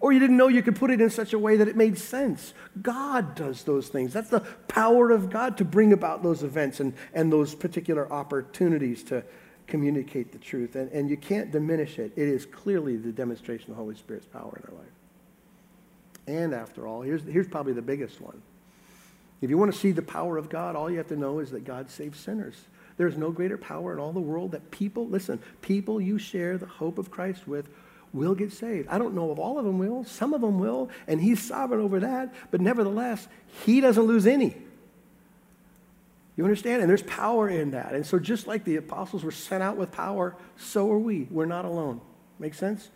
[0.00, 1.98] Or you didn't know you could put it in such a way that it made
[1.98, 2.54] sense.
[2.80, 4.14] God does those things.
[4.14, 9.02] That's the power of God to bring about those events and, and those particular opportunities
[9.04, 9.22] to
[9.66, 10.74] communicate the truth.
[10.74, 12.12] And, and you can't diminish it.
[12.16, 14.92] It is clearly the demonstration of the Holy Spirit's power in our life.
[16.26, 18.40] And after all, here's, here's probably the biggest one.
[19.42, 21.50] If you want to see the power of God, all you have to know is
[21.50, 22.56] that God saves sinners.
[23.00, 26.66] There's no greater power in all the world that people, listen, people you share the
[26.66, 27.66] hope of Christ with
[28.12, 28.88] will get saved.
[28.90, 30.04] I don't know if all of them will.
[30.04, 32.34] Some of them will, and he's sovereign over that.
[32.50, 33.26] But nevertheless,
[33.64, 34.54] he doesn't lose any.
[36.36, 36.82] You understand?
[36.82, 37.94] And there's power in that.
[37.94, 41.26] And so just like the apostles were sent out with power, so are we.
[41.30, 42.02] We're not alone.
[42.38, 42.90] Make sense?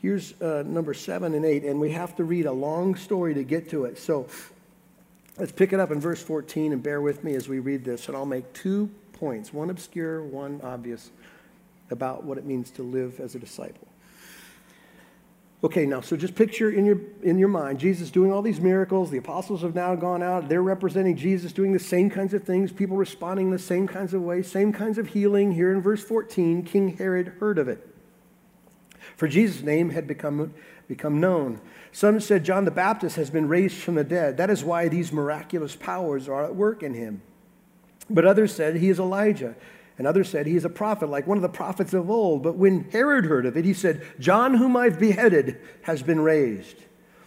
[0.00, 3.42] Here's uh, number seven and eight, and we have to read a long story to
[3.42, 3.98] get to it.
[3.98, 4.28] So
[5.40, 8.08] let's pick it up in verse 14 and bear with me as we read this,
[8.08, 11.10] and I'll make two points one obscure, one obvious
[11.90, 13.88] about what it means to live as a disciple.
[15.64, 19.10] Okay, now, so just picture in your, in your mind Jesus doing all these miracles.
[19.10, 20.48] The apostles have now gone out.
[20.48, 24.22] They're representing Jesus doing the same kinds of things, people responding the same kinds of
[24.22, 25.52] ways, same kinds of healing.
[25.52, 27.89] Here in verse 14, King Herod heard of it.
[29.20, 30.54] For Jesus' name had become,
[30.88, 31.60] become known.
[31.92, 34.38] Some said John the Baptist has been raised from the dead.
[34.38, 37.20] That is why these miraculous powers are at work in him.
[38.08, 39.56] But others said he is Elijah.
[39.98, 42.42] And others said he is a prophet, like one of the prophets of old.
[42.42, 46.76] But when Herod heard of it, he said, John, whom I've beheaded, has been raised.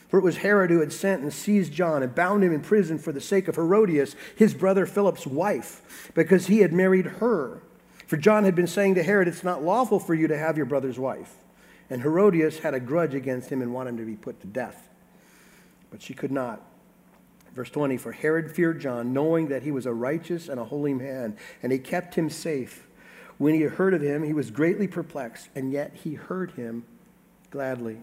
[0.07, 2.97] For it was Herod who had sent and seized John and bound him in prison
[2.97, 7.61] for the sake of Herodias, his brother Philip's wife, because he had married her.
[8.07, 10.65] For John had been saying to Herod, It's not lawful for you to have your
[10.65, 11.37] brother's wife.
[11.89, 14.89] And Herodias had a grudge against him and wanted him to be put to death.
[15.91, 16.61] But she could not.
[17.53, 20.93] Verse 20 For Herod feared John, knowing that he was a righteous and a holy
[20.93, 22.87] man, and he kept him safe.
[23.37, 26.85] When he heard of him, he was greatly perplexed, and yet he heard him
[27.51, 27.99] gladly.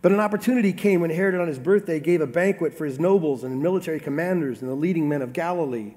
[0.00, 3.42] But an opportunity came when Herod, on his birthday, gave a banquet for his nobles
[3.42, 5.94] and military commanders and the leading men of Galilee.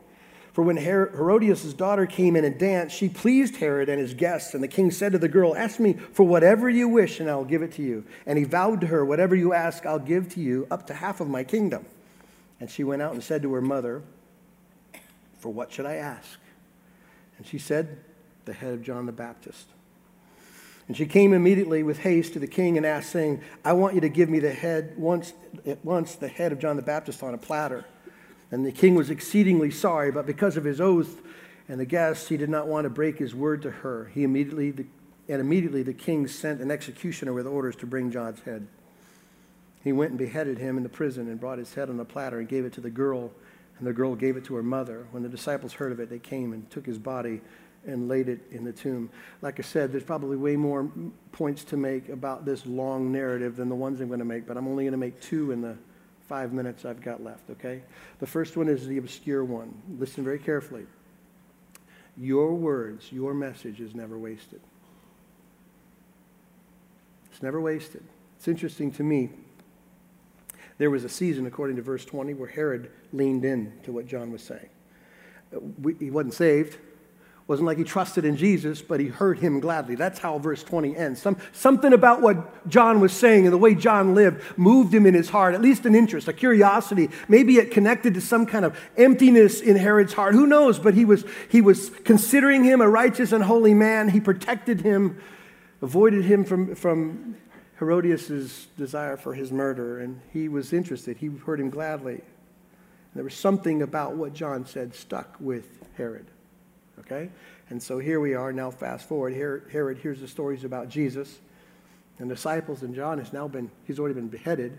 [0.53, 4.53] For when Herodias' daughter came in and danced, she pleased Herod and his guests.
[4.53, 7.45] And the king said to the girl, Ask me for whatever you wish, and I'll
[7.45, 8.03] give it to you.
[8.25, 11.21] And he vowed to her, Whatever you ask, I'll give to you, up to half
[11.21, 11.85] of my kingdom.
[12.59, 14.01] And she went out and said to her mother,
[15.39, 16.37] For what should I ask?
[17.37, 17.99] And she said,
[18.43, 19.67] The head of John the Baptist.
[20.89, 24.01] And she came immediately with haste to the king and asked, saying, I want you
[24.01, 25.31] to give me the head once
[25.65, 27.85] at once the head of John the Baptist on a platter.
[28.51, 31.21] And the king was exceedingly sorry, but because of his oath
[31.69, 34.11] and the guests, he did not want to break his word to her.
[34.13, 34.73] He immediately,
[35.29, 38.67] and immediately the king sent an executioner with orders to bring John's head.
[39.83, 42.39] He went and beheaded him in the prison and brought his head on a platter
[42.39, 43.31] and gave it to the girl,
[43.79, 45.07] and the girl gave it to her mother.
[45.11, 47.41] When the disciples heard of it, they came and took his body
[47.87, 49.09] and laid it in the tomb.
[49.41, 50.91] Like I said, there's probably way more
[51.31, 54.57] points to make about this long narrative than the ones I'm going to make, but
[54.57, 55.77] I'm only going to make two in the
[56.31, 57.81] five minutes I've got left, okay?
[58.19, 59.73] The first one is the obscure one.
[59.99, 60.85] Listen very carefully.
[62.15, 64.61] Your words, your message is never wasted.
[67.29, 68.01] It's never wasted.
[68.37, 69.29] It's interesting to me.
[70.77, 74.31] There was a season, according to verse 20, where Herod leaned in to what John
[74.31, 74.69] was saying.
[75.53, 75.59] Uh,
[75.99, 76.77] he wasn't saved,
[77.51, 79.95] wasn't like he trusted in Jesus, but he heard him gladly.
[79.95, 81.21] That's how verse 20 ends.
[81.21, 85.13] Some, something about what John was saying and the way John lived moved him in
[85.13, 87.09] his heart, at least an interest, a curiosity.
[87.27, 90.33] Maybe it connected to some kind of emptiness in Herod's heart.
[90.33, 90.79] Who knows?
[90.79, 94.07] But he was, he was considering him a righteous and holy man.
[94.07, 95.21] He protected him,
[95.81, 97.35] avoided him from, from
[97.79, 101.17] Herodias' desire for his murder, and he was interested.
[101.17, 102.21] He heard him gladly.
[103.13, 105.65] There was something about what John said stuck with
[105.97, 106.27] Herod.
[107.01, 107.29] Okay?
[107.69, 109.33] And so here we are now, fast forward.
[109.33, 111.39] Herod hears the stories about Jesus
[112.19, 114.77] and disciples, and John has now been, he's already been beheaded.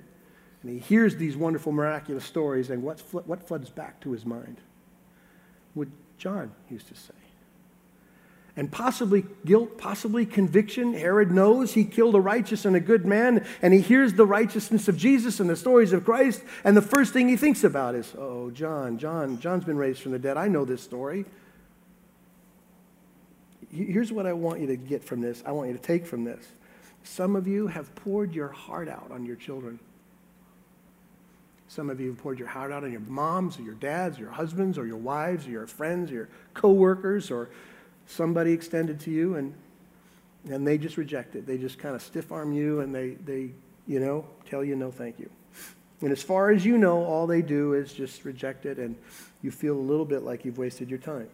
[0.63, 4.59] And he hears these wonderful, miraculous stories, and what's, what floods back to his mind?
[5.75, 7.15] What John used to say.
[8.55, 10.93] And possibly guilt, possibly conviction.
[10.93, 14.87] Herod knows he killed a righteous and a good man, and he hears the righteousness
[14.87, 18.15] of Jesus and the stories of Christ, and the first thing he thinks about is,
[18.17, 20.37] oh, John, John, John's been raised from the dead.
[20.37, 21.25] I know this story.
[23.73, 25.43] Here's what I want you to get from this.
[25.47, 26.45] I want you to take from this.
[27.05, 29.79] Some of you have poured your heart out on your children.
[31.69, 34.23] Some of you have poured your heart out on your moms or your dads, or
[34.23, 37.49] your husbands or your wives or your friends or your coworkers or
[38.07, 39.55] somebody extended to you and
[40.51, 41.47] and they just reject it.
[41.47, 43.51] They just kind of stiff arm you and they, they,
[43.87, 45.31] you know, tell you no thank you.
[46.01, 48.97] And as far as you know, all they do is just reject it and
[49.41, 51.29] you feel a little bit like you've wasted your time.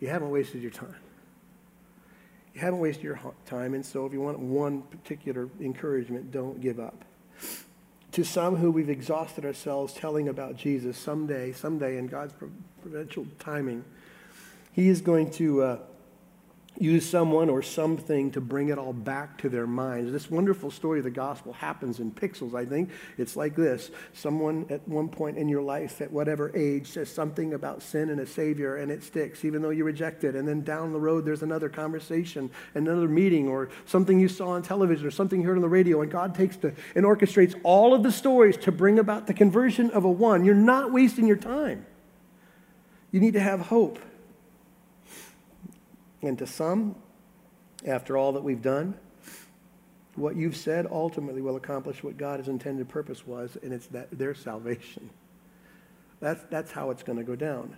[0.00, 0.96] You haven't wasted your time.
[2.54, 6.78] You haven't wasted your time, and so if you want one particular encouragement, don't give
[6.78, 7.04] up.
[8.12, 12.32] To some who we've exhausted ourselves telling about Jesus, someday, someday in God's
[12.80, 13.84] providential timing,
[14.72, 15.62] He is going to.
[15.62, 15.78] Uh,
[16.78, 20.10] use someone or something to bring it all back to their minds.
[20.10, 22.90] This wonderful story of the gospel happens in pixels, I think.
[23.16, 27.54] It's like this someone at one point in your life, at whatever age, says something
[27.54, 30.34] about sin and a Savior, and it sticks, even though you reject it.
[30.34, 34.62] And then down the road, there's another conversation, another meeting, or something you saw on
[34.62, 37.94] television, or something you heard on the radio, and God takes to and orchestrates all
[37.94, 40.44] of the stories to bring about the conversion of a one.
[40.44, 41.86] You're not wasting your time.
[43.12, 44.00] You need to have hope.
[46.24, 46.96] And to some,
[47.86, 48.94] after all that we've done,
[50.14, 54.34] what you've said ultimately will accomplish what God's intended purpose was, and it's that their
[54.34, 55.10] salvation.
[56.20, 57.76] That's, that's how it's going to go down.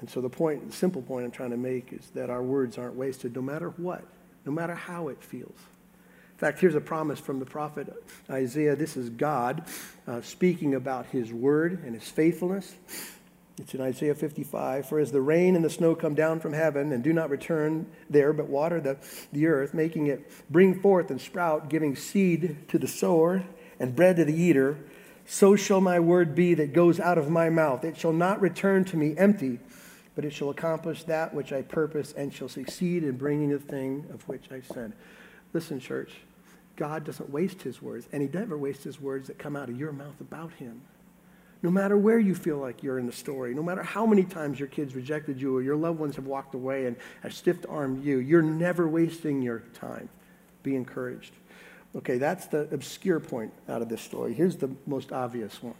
[0.00, 2.78] And so the point, the simple point I'm trying to make is that our words
[2.78, 4.04] aren't wasted no matter what,
[4.46, 5.58] no matter how it feels.
[6.32, 7.92] In fact, here's a promise from the prophet
[8.30, 8.76] Isaiah.
[8.76, 9.64] This is God
[10.06, 12.72] uh, speaking about his word and his faithfulness.
[13.58, 14.88] It's in Isaiah 55.
[14.88, 17.86] For as the rain and the snow come down from heaven and do not return
[18.08, 18.98] there, but water the,
[19.32, 23.44] the earth, making it bring forth and sprout, giving seed to the sower
[23.80, 24.78] and bread to the eater,
[25.26, 27.84] so shall my word be that goes out of my mouth.
[27.84, 29.58] It shall not return to me empty,
[30.14, 34.06] but it shall accomplish that which I purpose and shall succeed in bringing the thing
[34.12, 34.94] of which I sent.
[35.52, 36.12] Listen, church,
[36.76, 39.78] God doesn't waste his words, and he never wastes his words that come out of
[39.78, 40.80] your mouth about him.
[41.62, 44.60] No matter where you feel like you're in the story, no matter how many times
[44.60, 48.04] your kids rejected you or your loved ones have walked away and have stiff armed
[48.04, 50.08] you, you're never wasting your time.
[50.62, 51.32] Be encouraged.
[51.96, 54.34] Okay, that's the obscure point out of this story.
[54.34, 55.74] Here's the most obvious one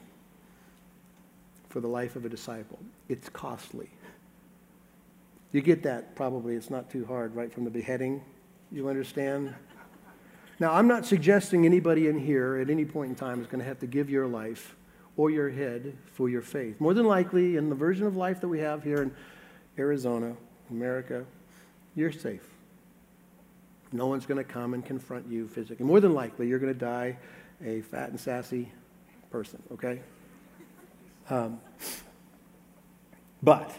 [1.68, 3.90] for the life of a disciple it's costly.
[5.52, 8.22] You get that probably, it's not too hard, right from the beheading.
[8.70, 9.54] You understand?
[10.60, 13.64] Now, I'm not suggesting anybody in here at any point in time is going to
[13.64, 14.74] have to give your life
[15.18, 16.80] or your head for your faith.
[16.80, 19.12] More than likely, in the version of life that we have here in
[19.76, 20.34] Arizona,
[20.70, 21.26] America,
[21.94, 22.48] you're safe.
[23.90, 25.84] No one's going to come and confront you physically.
[25.84, 27.18] More than likely, you're going to die
[27.62, 28.70] a fat and sassy
[29.30, 30.00] person, okay?
[31.28, 31.60] Um,
[33.42, 33.74] but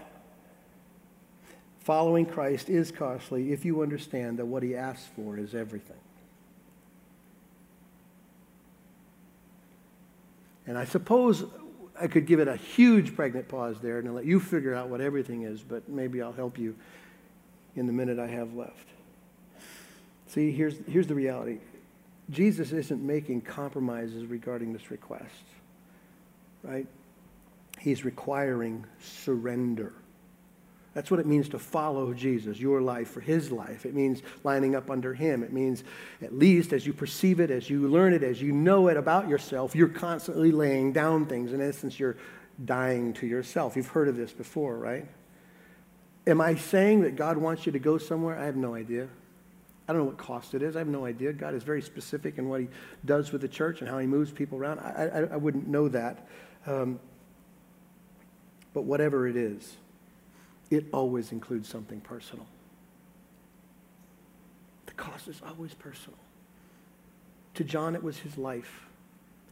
[1.79, 5.95] following Christ is costly if you understand that what he asks for is everything.
[10.69, 11.45] And I suppose
[11.99, 15.01] I could give it a huge pregnant pause there and let you figure out what
[15.01, 16.75] everything is, but maybe I'll help you
[17.75, 18.87] in the minute I have left.
[20.27, 21.57] See, here's, here's the reality
[22.29, 25.43] Jesus isn't making compromises regarding this request,
[26.61, 26.85] right?
[27.79, 29.93] He's requiring surrender.
[30.93, 33.85] That's what it means to follow Jesus, your life for his life.
[33.85, 35.43] It means lining up under him.
[35.43, 35.83] It means,
[36.21, 39.29] at least as you perceive it, as you learn it, as you know it about
[39.29, 41.53] yourself, you're constantly laying down things.
[41.53, 42.17] In essence, you're
[42.65, 43.75] dying to yourself.
[43.75, 45.05] You've heard of this before, right?
[46.25, 48.37] Am I saying that God wants you to go somewhere?
[48.37, 49.07] I have no idea.
[49.87, 50.75] I don't know what cost it is.
[50.75, 51.33] I have no idea.
[51.33, 52.67] God is very specific in what he
[53.05, 54.79] does with the church and how he moves people around.
[54.79, 56.27] I, I, I wouldn't know that.
[56.67, 56.99] Um,
[58.73, 59.77] but whatever it is,
[60.69, 62.45] it always includes something personal.
[64.85, 66.19] The cost is always personal.
[67.55, 68.85] To John, it was his life.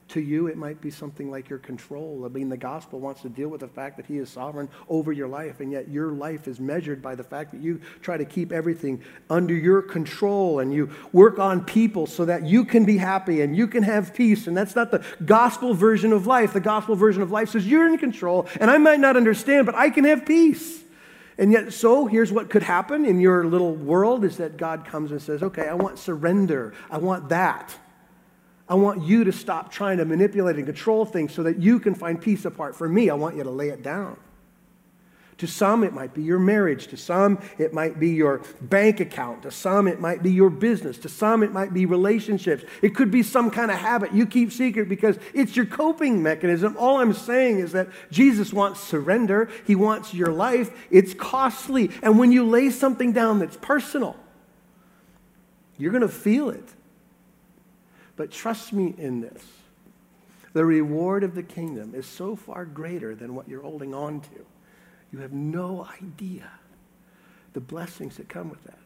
[0.09, 2.23] To you, it might be something like your control.
[2.23, 5.11] I mean, the gospel wants to deal with the fact that he is sovereign over
[5.11, 8.23] your life, and yet your life is measured by the fact that you try to
[8.23, 12.97] keep everything under your control and you work on people so that you can be
[12.97, 14.47] happy and you can have peace.
[14.47, 16.53] And that's not the gospel version of life.
[16.53, 19.75] The gospel version of life says you're in control, and I might not understand, but
[19.75, 20.85] I can have peace.
[21.37, 25.11] And yet, so here's what could happen in your little world is that God comes
[25.11, 26.73] and says, Okay, I want surrender.
[26.89, 27.75] I want that.
[28.69, 31.95] I want you to stop trying to manipulate and control things so that you can
[31.95, 33.09] find peace apart from me.
[33.09, 34.17] I want you to lay it down.
[35.37, 36.87] To some, it might be your marriage.
[36.87, 39.43] To some, it might be your bank account.
[39.43, 40.97] To some, it might be your business.
[40.99, 42.63] To some, it might be relationships.
[42.81, 46.75] It could be some kind of habit you keep secret because it's your coping mechanism.
[46.79, 50.71] All I'm saying is that Jesus wants surrender, He wants your life.
[50.89, 51.91] It's costly.
[52.01, 54.15] And when you lay something down that's personal,
[55.77, 56.67] you're going to feel it.
[58.15, 59.43] But trust me in this
[60.53, 64.45] the reward of the kingdom is so far greater than what you're holding on to.
[65.11, 66.49] You have no idea
[67.53, 68.77] the blessings that come with that.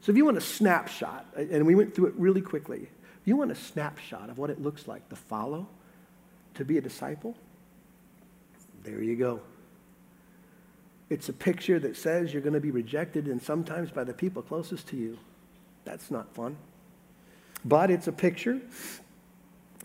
[0.00, 3.36] So, if you want a snapshot, and we went through it really quickly, if you
[3.36, 5.68] want a snapshot of what it looks like to follow,
[6.54, 7.36] to be a disciple,
[8.82, 9.40] there you go.
[11.08, 14.42] It's a picture that says you're going to be rejected and sometimes by the people
[14.42, 15.18] closest to you.
[15.84, 16.56] That's not fun.
[17.64, 18.60] But it's a picture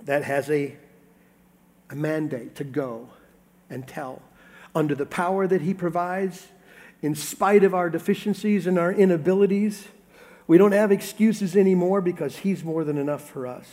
[0.04, 0.76] that has a,
[1.90, 3.10] a mandate to go
[3.70, 4.22] and tell
[4.78, 6.48] under the power that He provides,
[7.02, 9.88] in spite of our deficiencies and our inabilities.
[10.48, 13.68] We don't have excuses anymore because He's more than enough for us.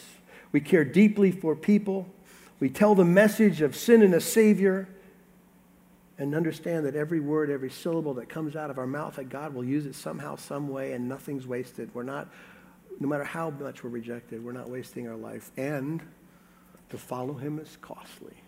[0.52, 2.08] We care deeply for people.
[2.60, 4.88] We tell the message of sin and a Savior
[6.18, 9.52] and understand that every word, every syllable that comes out of our mouth, that God
[9.52, 11.90] will use it somehow, some way, and nothing's wasted.
[11.92, 12.28] We're not,
[13.00, 15.50] no matter how much we're rejected, we're not wasting our life.
[15.56, 16.00] And
[16.90, 18.43] to follow Him is costly.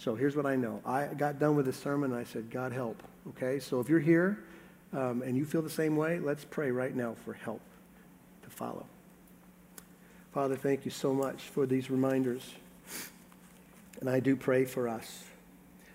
[0.00, 0.80] So here's what I know.
[0.86, 3.02] I got done with the sermon and I said, God help.
[3.28, 4.38] Okay, so if you're here
[4.94, 7.60] um, and you feel the same way, let's pray right now for help
[8.42, 8.86] to follow.
[10.32, 12.54] Father, thank you so much for these reminders.
[14.00, 15.24] And I do pray for us,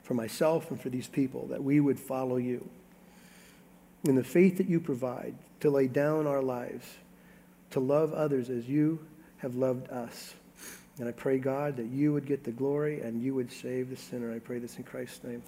[0.04, 2.70] for myself and for these people, that we would follow you
[4.04, 6.86] in the faith that you provide to lay down our lives,
[7.72, 9.00] to love others as you
[9.38, 10.36] have loved us.
[10.98, 13.98] And I pray, God, that you would get the glory and you would save the
[13.98, 14.32] sinner.
[14.32, 15.44] I pray this in Christ's name.